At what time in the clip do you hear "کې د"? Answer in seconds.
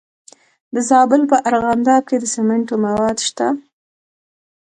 2.09-2.25